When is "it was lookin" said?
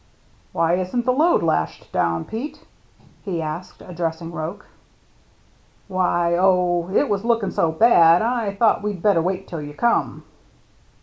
6.91-7.51